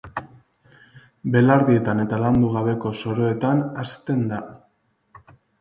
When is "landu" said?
2.25-2.49